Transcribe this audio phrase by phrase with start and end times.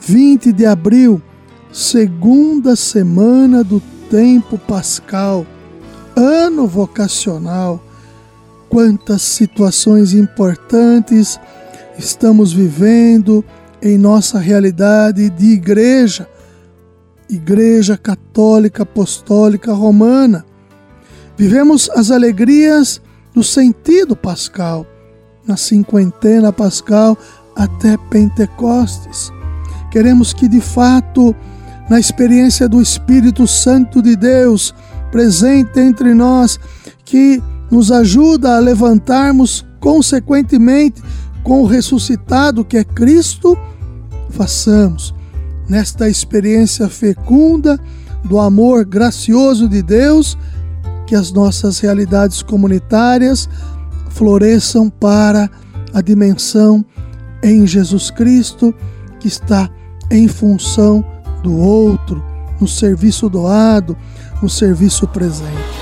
[0.00, 1.20] 20 de abril,
[1.72, 3.80] segunda semana do
[4.10, 5.46] tempo pascal,
[6.16, 7.82] ano vocacional.
[8.68, 11.40] Quantas situações importantes
[11.98, 13.44] estamos vivendo
[13.82, 16.28] em nossa realidade de igreja,
[17.28, 20.44] Igreja Católica Apostólica Romana.
[21.36, 23.00] Vivemos as alegrias
[23.34, 24.86] do sentido pascal,
[25.46, 27.16] na cinquentena pascal
[27.54, 29.30] até Pentecostes.
[29.90, 31.34] Queremos que, de fato,
[31.88, 34.74] na experiência do Espírito Santo de Deus
[35.10, 36.60] presente entre nós,
[37.04, 41.02] que nos ajuda a levantarmos consequentemente
[41.42, 43.56] com o ressuscitado que é Cristo,
[44.30, 45.14] façamos
[45.68, 47.78] nesta experiência fecunda
[48.24, 50.36] do amor gracioso de Deus
[51.06, 53.48] que as nossas realidades comunitárias
[54.10, 55.50] floresçam para
[55.94, 56.84] a dimensão
[57.42, 58.74] em Jesus Cristo
[59.20, 59.70] que está
[60.10, 61.04] em função
[61.42, 62.22] do outro,
[62.60, 63.96] no serviço doado,
[64.42, 65.77] no serviço presente.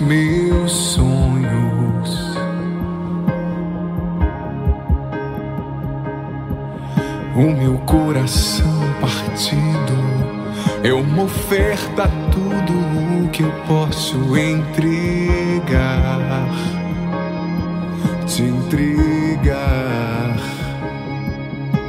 [0.00, 2.36] Meus sonhos.
[7.36, 9.96] O meu coração partido
[10.82, 12.72] é uma oferta, tudo
[13.24, 15.78] o que eu posso entregar,
[18.26, 18.98] te entregar.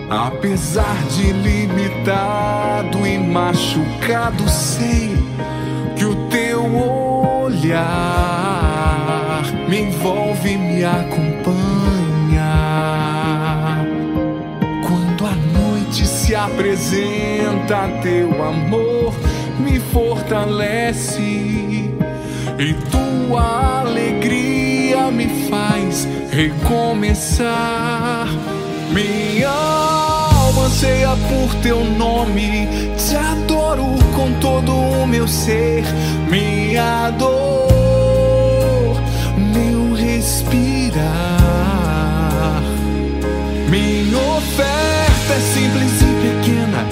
[0.09, 5.16] Apesar de limitado e machucado, sei
[5.96, 6.66] que o teu
[7.44, 7.84] olhar
[9.68, 11.53] me envolve, me acompanha.
[14.81, 19.14] Quando a noite se apresenta, teu amor
[19.59, 28.28] me fortalece e tua alegria me faz recomeçar.
[28.92, 29.99] Minha alma
[30.69, 35.84] anseia por teu nome, te adoro com todo o meu ser,
[36.30, 39.02] minha dor,
[39.35, 41.02] meu respirar.
[43.68, 46.86] Minha oferta é simples e pequena,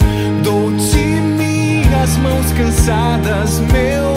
[0.44, 4.17] dou-te minhas mãos cansadas, meu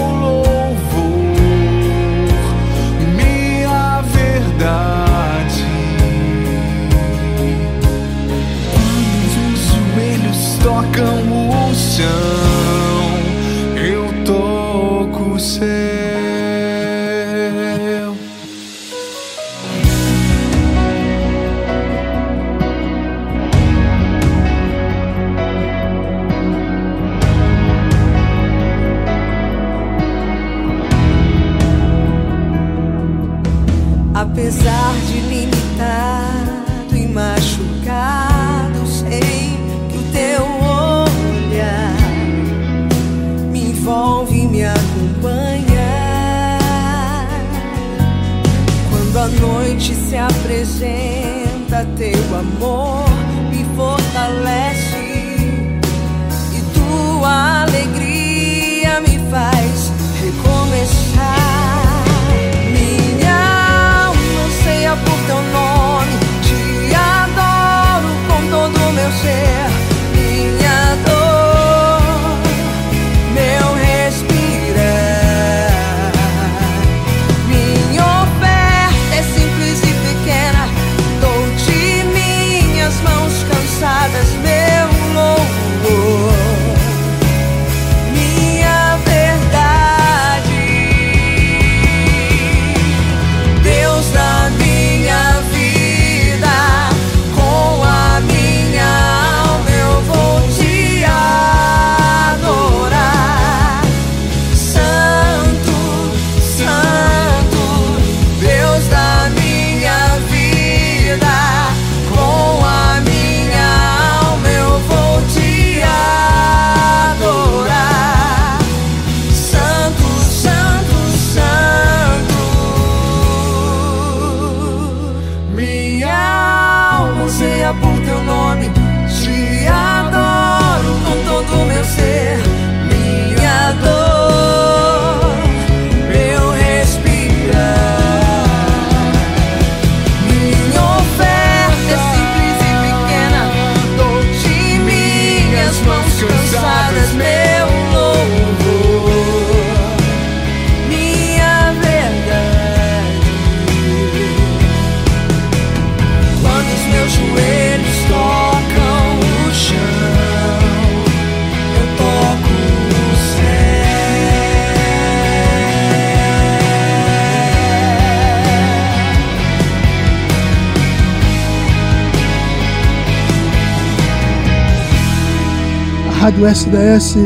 [176.21, 177.17] Rádio SDS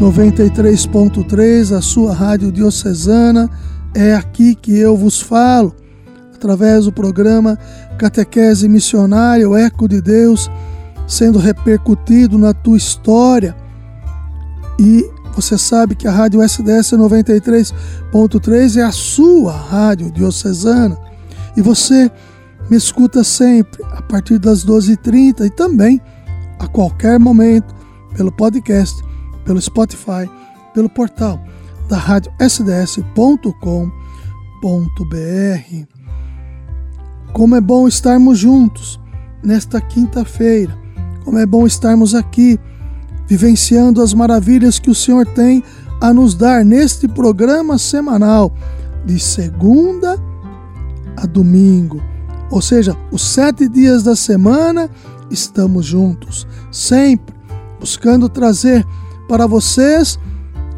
[0.00, 3.48] 93.3, a sua rádio diocesana.
[3.94, 5.72] É aqui que eu vos falo,
[6.34, 7.56] através do programa
[7.96, 10.50] Catequese Missionária, o Eco de Deus,
[11.06, 13.54] sendo repercutido na tua história.
[14.76, 20.98] E você sabe que a Rádio SDS 93.3 é a sua rádio diocesana.
[21.56, 22.10] E você
[22.68, 26.00] me escuta sempre a partir das 12h30 e também
[26.58, 27.81] a qualquer momento
[28.14, 29.02] pelo podcast,
[29.44, 30.30] pelo Spotify,
[30.74, 31.42] pelo portal
[31.88, 33.02] da rádio sds.com.br.
[37.32, 39.00] Como é bom estarmos juntos
[39.42, 40.78] nesta quinta-feira.
[41.24, 42.58] Como é bom estarmos aqui
[43.26, 45.62] vivenciando as maravilhas que o Senhor tem
[46.00, 48.52] a nos dar neste programa semanal
[49.04, 50.18] de segunda
[51.16, 52.02] a domingo.
[52.50, 54.90] Ou seja, os sete dias da semana
[55.30, 57.34] estamos juntos, sempre
[57.82, 58.86] buscando trazer
[59.28, 60.16] para vocês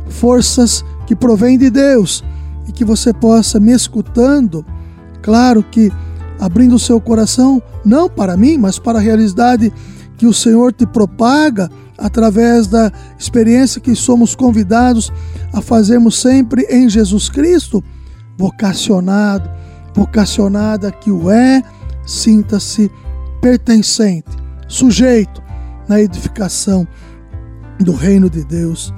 [0.09, 2.25] forças que provêm de Deus
[2.67, 4.65] e que você possa me escutando,
[5.21, 5.93] claro que
[6.41, 9.71] abrindo o seu coração, não para mim, mas para a realidade
[10.17, 15.13] que o Senhor te propaga através da experiência que somos convidados
[15.53, 17.85] a fazermos sempre em Jesus Cristo,
[18.39, 19.51] vocacionado,
[19.95, 21.63] vocacionada que o é,
[22.07, 22.91] sinta-se
[23.43, 24.31] pertencente,
[24.67, 25.44] sujeito
[25.89, 26.87] na edificação
[27.81, 28.93] do reino de Deus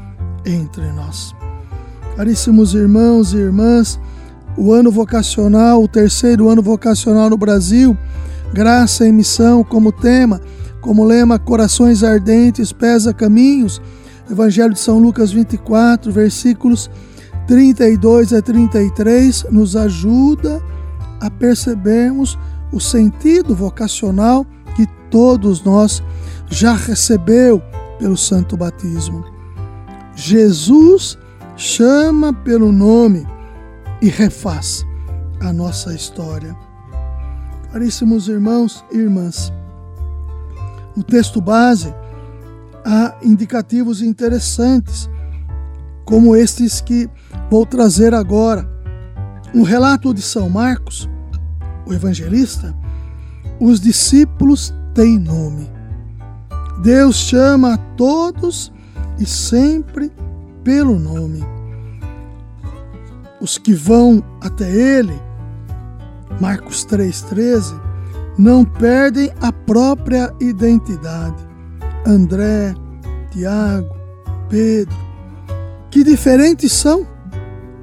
[0.44, 1.34] entre nós.
[2.16, 4.00] Caríssimos irmãos e irmãs,
[4.56, 7.96] o ano vocacional, o terceiro ano vocacional no Brasil,
[8.52, 10.40] graça e missão como tema,
[10.80, 13.82] como lema Corações Ardentes, Pesa Caminhos,
[14.30, 16.90] Evangelho de São Lucas 24, versículos
[17.46, 20.62] 32 a 33, nos ajuda
[21.20, 22.38] a percebermos
[22.72, 26.02] o sentido vocacional que todos nós
[26.50, 27.62] já recebeu
[27.98, 29.24] pelo santo batismo.
[30.14, 31.18] Jesus
[31.56, 33.26] chama pelo nome
[34.02, 34.86] e refaz
[35.40, 36.54] a nossa história.
[37.72, 39.50] Caríssimos irmãos e irmãs,
[40.94, 41.92] no texto base
[42.84, 45.10] há indicativos interessantes,
[46.04, 47.08] como estes que
[47.50, 48.70] vou trazer agora.
[49.54, 51.08] Um relato de São Marcos,
[51.86, 52.74] o evangelista,
[53.60, 55.70] os discípulos têm nome.
[56.82, 58.72] Deus chama a todos
[59.18, 60.12] e sempre
[60.62, 61.42] pelo nome.
[63.40, 65.18] Os que vão até Ele,
[66.40, 67.80] Marcos 3,13,
[68.38, 71.46] não perdem a própria identidade.
[72.06, 72.74] André,
[73.30, 73.94] Tiago,
[74.48, 74.96] Pedro,
[75.90, 77.06] que diferentes são,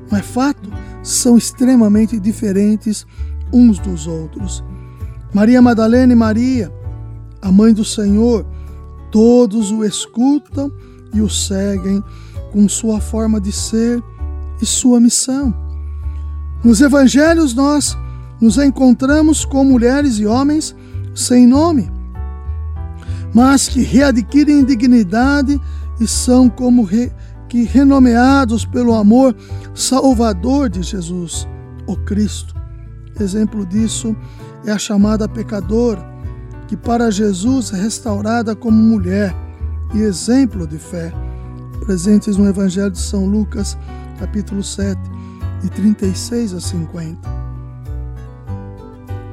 [0.10, 0.70] não é fato?
[1.02, 3.06] São extremamente diferentes
[3.52, 4.64] uns dos outros.
[5.34, 6.72] Maria Madalena e Maria,
[7.42, 8.46] a mãe do Senhor,
[9.12, 10.72] todos o escutam
[11.12, 12.04] e o seguem
[12.52, 14.02] com sua forma de ser
[14.62, 15.54] e sua missão.
[16.64, 17.98] Nos evangelhos nós
[18.40, 20.76] nos encontramos com mulheres e homens
[21.16, 21.92] sem nome,
[23.34, 25.60] mas que readquirem dignidade
[26.00, 27.12] e são como re,
[27.50, 29.36] que renomeados pelo amor
[29.74, 31.48] salvador de Jesus,
[31.88, 32.54] o Cristo.
[33.20, 34.16] Exemplo disso
[34.66, 36.04] é a chamada pecadora,
[36.68, 39.36] que para Jesus é restaurada como mulher
[39.94, 41.14] e exemplo de fé,
[41.86, 43.78] presentes no Evangelho de São Lucas,
[44.20, 45.00] capítulo 7,
[45.62, 47.44] de 36 a 50.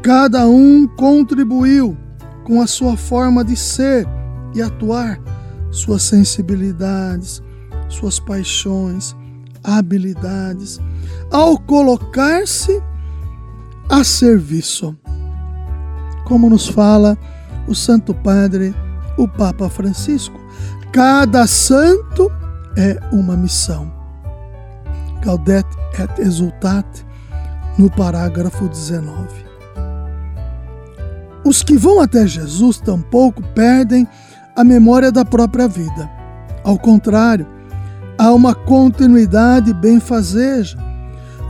[0.03, 1.97] Cada um contribuiu
[2.45, 4.07] com a sua forma de ser
[4.55, 5.21] e atuar,
[5.71, 7.43] suas sensibilidades,
[7.89, 9.15] suas paixões,
[9.63, 10.81] habilidades,
[11.31, 12.83] ao colocar-se
[13.89, 14.97] a serviço.
[16.31, 17.19] Como nos fala
[17.67, 18.73] o Santo Padre,
[19.19, 20.39] o Papa Francisco,
[20.93, 22.31] cada santo
[22.77, 23.93] é uma missão.
[25.23, 25.69] Gaudete
[25.99, 27.05] et exultate,
[27.77, 29.27] no parágrafo 19.
[31.45, 34.07] Os que vão até Jesus tampouco perdem
[34.55, 36.09] a memória da própria vida.
[36.63, 37.45] Ao contrário,
[38.17, 40.79] há uma continuidade benfazeja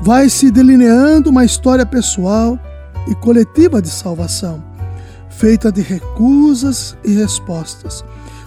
[0.01, 2.59] vai se delineando uma história pessoal
[3.07, 4.70] e coletiva de salvação,
[5.41, 8.05] feita de recusas e respostas,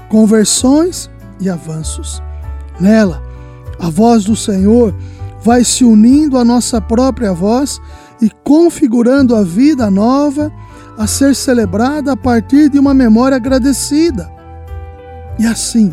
[0.09, 1.09] conversões
[1.39, 2.21] e avanços.
[2.79, 3.19] Nela,
[3.79, 4.93] a voz do Senhor
[5.43, 7.81] vai se unindo à nossa própria voz
[8.21, 10.53] e configurando a vida nova
[10.95, 14.31] a ser celebrada a partir de uma memória agradecida.
[15.39, 15.91] E assim,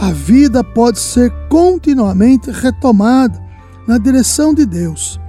[0.00, 3.38] a vida pode ser continuamente retomada
[3.86, 5.20] na direção de Deus.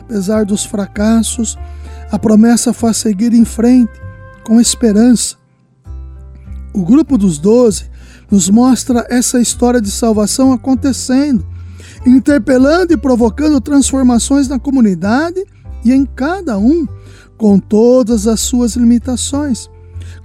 [0.00, 1.58] Apesar dos fracassos,
[2.10, 4.01] a promessa faz seguir em frente
[4.44, 5.36] com esperança.
[6.74, 7.90] O grupo dos doze
[8.30, 11.46] nos mostra essa história de salvação acontecendo,
[12.06, 15.44] interpelando e provocando transformações na comunidade
[15.84, 16.86] e em cada um,
[17.36, 19.68] com todas as suas limitações.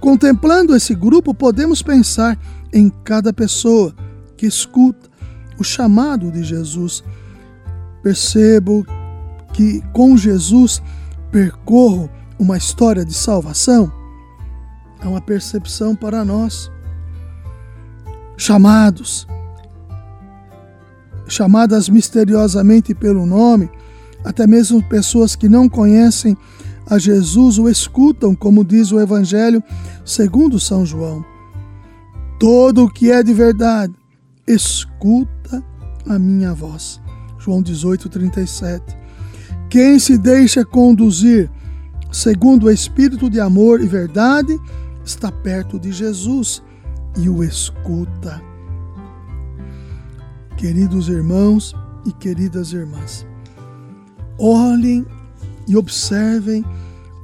[0.00, 2.38] Contemplando esse grupo, podemos pensar
[2.72, 3.94] em cada pessoa
[4.36, 5.08] que escuta
[5.58, 7.02] o chamado de Jesus.
[8.02, 8.86] Percebo
[9.52, 10.80] que com Jesus
[11.30, 12.08] percorro
[12.38, 13.97] uma história de salvação.
[15.00, 16.70] É uma percepção para nós.
[18.36, 19.26] Chamados,
[21.26, 23.68] chamadas misteriosamente pelo nome,
[24.24, 26.36] até mesmo pessoas que não conhecem
[26.86, 29.62] a Jesus o escutam, como diz o Evangelho
[30.04, 31.24] segundo São João.
[32.38, 33.92] Todo o que é de verdade,
[34.46, 35.62] escuta
[36.08, 37.00] a minha voz.
[37.38, 38.96] João 18, 37.
[39.68, 41.50] Quem se deixa conduzir
[42.10, 44.58] segundo o Espírito de amor e verdade
[45.08, 46.62] está perto de Jesus
[47.16, 48.42] e o escuta.
[50.56, 51.74] Queridos irmãos
[52.04, 53.26] e queridas irmãs,
[54.38, 55.06] olhem
[55.66, 56.64] e observem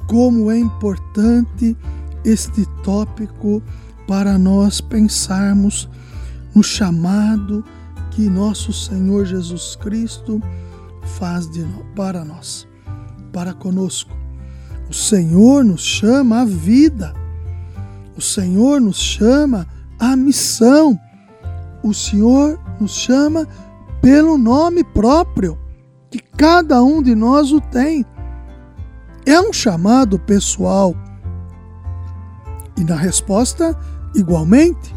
[0.07, 1.77] como é importante
[2.25, 3.63] este tópico
[4.09, 5.89] para nós pensarmos
[6.55, 7.65] no chamado
[8.11, 10.41] que nosso Senhor Jesus Cristo
[11.19, 12.67] faz de, para nós,
[13.33, 14.17] para conosco.
[14.89, 17.15] O Senhor nos chama à vida,
[18.17, 19.67] o Senhor nos chama
[19.99, 20.99] à missão,
[21.83, 23.47] o Senhor nos chama
[24.01, 25.59] pelo nome próprio,
[26.11, 28.05] que cada um de nós o tem.
[29.27, 30.95] É um chamado pessoal.
[32.77, 33.77] E na resposta,
[34.15, 34.95] igualmente,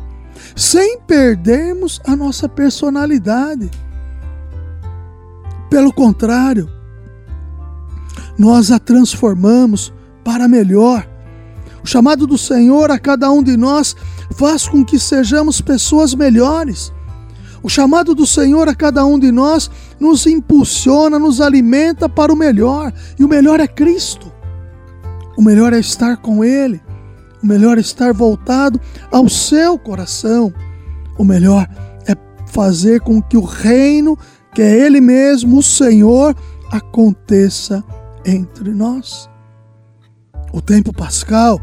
[0.56, 3.70] sem perdermos a nossa personalidade.
[5.70, 6.70] Pelo contrário,
[8.38, 9.94] nós a transformamos
[10.24, 11.08] para melhor.
[11.88, 13.96] O chamado do Senhor a cada um de nós
[14.36, 16.92] faz com que sejamos pessoas melhores.
[17.64, 22.36] O chamado do Senhor a cada um de nós nos impulsiona, nos alimenta para o
[22.36, 24.30] melhor, e o melhor é Cristo.
[25.38, 26.82] O melhor é estar com Ele,
[27.42, 30.54] o melhor é estar voltado ao seu coração,
[31.18, 31.70] o melhor
[32.06, 32.14] é
[32.48, 34.18] fazer com que o reino,
[34.54, 36.36] que é Ele mesmo, o Senhor,
[36.70, 37.82] aconteça
[38.26, 39.30] entre nós.
[40.52, 41.62] O tempo pascal,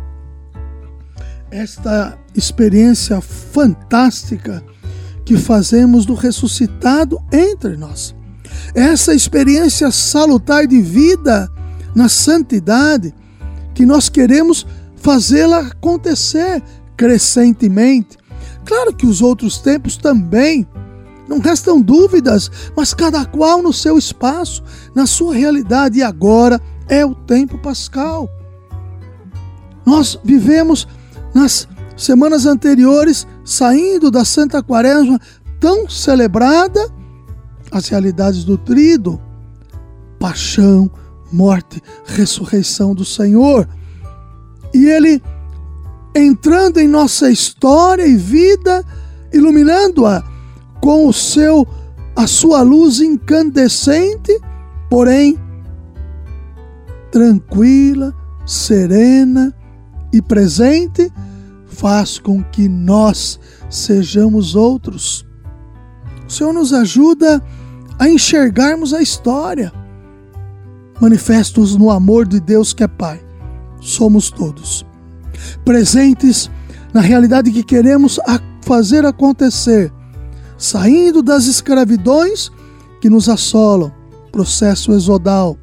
[1.55, 4.61] esta experiência fantástica
[5.25, 8.13] que fazemos do ressuscitado entre nós.
[8.75, 11.49] Essa experiência salutar de vida
[11.95, 13.15] na santidade
[13.73, 16.61] que nós queremos fazê-la acontecer
[16.97, 18.19] crescentemente.
[18.65, 20.67] Claro que os outros tempos também,
[21.29, 24.61] não restam dúvidas, mas cada qual no seu espaço,
[24.93, 28.29] na sua realidade, e agora é o tempo pascal.
[29.87, 30.89] Nós vivemos
[31.35, 35.21] nas semanas anteriores, saindo da Santa Quaresma,
[35.61, 36.81] tão celebrada,
[37.71, 39.21] as realidades do trido,
[40.19, 40.91] paixão,
[41.33, 43.69] morte, ressurreição do Senhor.
[44.73, 45.23] E Ele
[46.15, 48.85] entrando em nossa história e vida,
[49.33, 50.23] iluminando-a
[50.81, 51.67] com o seu
[52.17, 54.39] a sua luz incandescente,
[54.89, 55.37] porém
[57.11, 58.15] tranquila,
[58.47, 59.53] serena
[60.13, 61.13] e presente,
[61.75, 63.39] faz com que nós
[63.69, 65.27] sejamos outros.
[66.27, 67.43] O Senhor nos ajuda
[67.99, 69.73] a enxergarmos a história,
[71.01, 73.23] manifestos no amor de Deus que é Pai.
[73.81, 74.87] Somos todos
[75.65, 76.51] presentes
[76.93, 78.19] na realidade que queremos
[78.63, 79.93] fazer acontecer,
[80.57, 82.51] saindo das escravidões
[83.01, 83.93] que nos assolam,
[84.31, 85.59] processo exodal.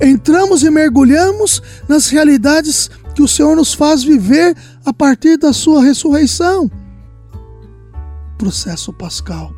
[0.00, 4.54] Entramos e mergulhamos nas realidades que o Senhor nos faz viver
[4.84, 6.70] a partir da sua ressurreição.
[8.36, 9.50] Processo pascal.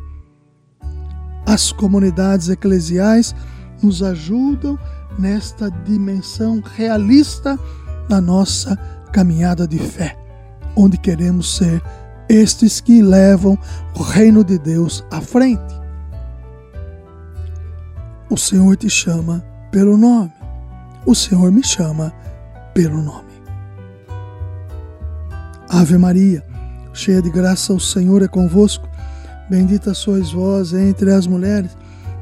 [1.45, 3.35] As comunidades eclesiais
[3.83, 4.79] nos ajudam
[5.17, 7.59] nesta dimensão realista
[8.07, 8.77] da nossa
[9.11, 10.17] caminhada de fé,
[10.73, 11.83] onde queremos ser
[12.29, 13.59] estes que levam
[13.93, 15.75] o reino de Deus à frente.
[18.29, 20.31] O Senhor te chama pelo nome.
[21.05, 22.13] O Senhor me chama
[22.73, 23.28] pelo nome.
[25.69, 26.43] Ave Maria,
[26.93, 28.89] cheia de graça, o Senhor é convosco.
[29.47, 31.77] Bendita sois vós entre as mulheres,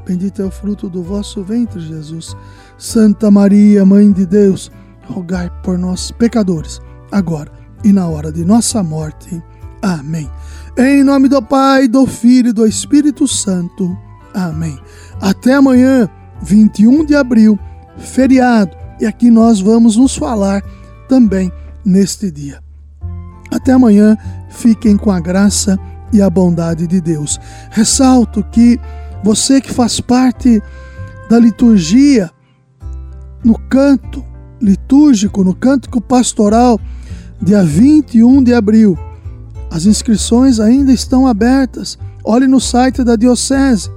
[0.05, 2.35] bendito é o fruto do vosso ventre, Jesus.
[2.77, 4.69] Santa Maria, Mãe de Deus,
[5.05, 7.49] rogai por nós, pecadores, agora
[7.85, 9.41] e na hora de nossa morte.
[9.81, 10.29] Amém.
[10.77, 13.97] Em nome do Pai, do Filho e do Espírito Santo.
[14.33, 14.77] Amém.
[15.21, 16.09] Até amanhã,
[16.41, 17.57] 21 de abril,
[17.97, 20.61] feriado, e aqui nós vamos nos falar
[21.07, 21.51] também
[21.85, 22.66] neste dia.
[23.51, 24.17] Até amanhã,
[24.49, 25.77] fiquem com a graça
[26.11, 27.39] e a bondade de Deus.
[27.71, 28.79] Ressalto que
[29.23, 30.61] você que faz parte
[31.29, 32.31] da liturgia,
[33.43, 34.23] no canto
[34.61, 36.79] litúrgico, no cântico pastoral,
[37.41, 38.97] dia 21 de abril,
[39.69, 41.97] as inscrições ainda estão abertas.
[42.23, 43.89] Olhe no site da Diocese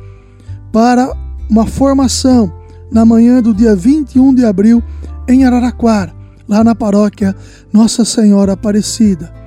[0.72, 1.12] para
[1.48, 2.52] uma formação
[2.90, 4.82] na manhã do dia 21 de abril
[5.28, 6.12] em Araraquara,
[6.48, 7.34] lá na paróquia
[7.72, 9.39] Nossa Senhora Aparecida.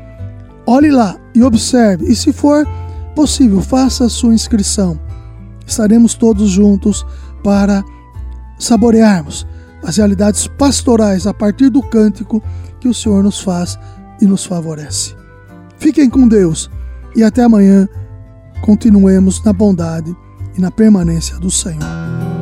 [0.65, 2.67] Olhe lá e observe, e se for
[3.15, 4.99] possível, faça sua inscrição.
[5.65, 7.05] Estaremos todos juntos
[7.43, 7.83] para
[8.57, 9.45] saborearmos
[9.83, 12.41] as realidades pastorais a partir do cântico
[12.79, 13.77] que o Senhor nos faz
[14.21, 15.15] e nos favorece.
[15.77, 16.69] Fiquem com Deus
[17.15, 17.87] e até amanhã
[18.61, 20.15] continuemos na bondade
[20.57, 22.32] e na permanência do Senhor.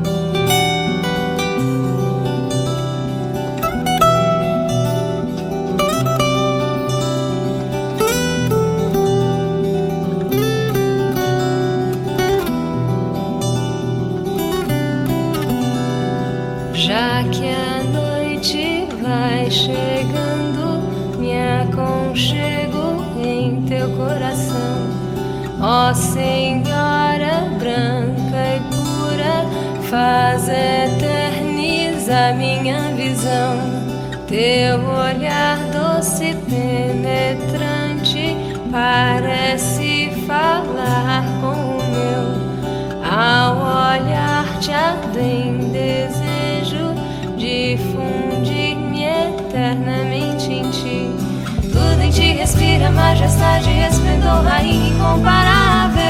[52.92, 56.02] Majestade, esplendor, rainha incomparável.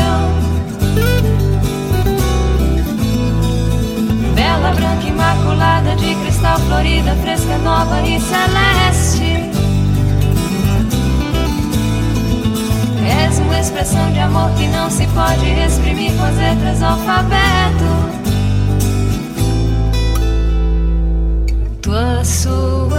[4.36, 9.50] Bela, branca, imaculada, de cristal florida, fresca, nova e celeste.
[13.28, 18.22] És uma expressão de amor que não se pode exprimir com as letras alfabeto.
[21.82, 22.91] Tua suavidade,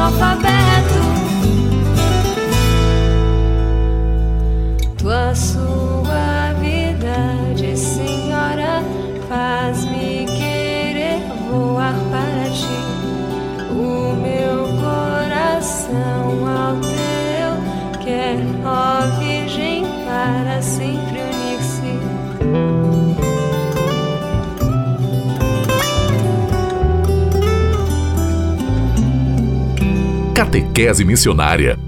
[0.00, 1.07] as
[30.48, 31.78] Catequese Missionária